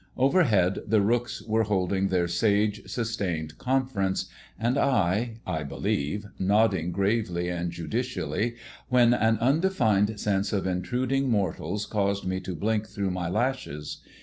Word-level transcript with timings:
Overhead 0.17 0.79
the 0.87 0.99
rooks 0.99 1.43
were 1.43 1.61
holding 1.61 2.07
their 2.07 2.27
sage, 2.27 2.89
sustained 2.89 3.59
conference, 3.59 4.25
and 4.57 4.75
I, 4.75 5.35
I 5.45 5.61
believe, 5.61 6.25
nodding 6.39 6.91
gravely 6.91 7.49
and 7.49 7.69
judicially, 7.69 8.55
when 8.89 9.13
an 9.13 9.37
undefined 9.37 10.19
sense 10.19 10.53
of 10.53 10.65
intruding 10.65 11.29
mortals 11.29 11.85
caused 11.85 12.25
me 12.25 12.39
to 12.39 12.55
blink 12.55 12.87
through 12.87 13.11
my 13.11 13.29
lashes. 13.29 13.99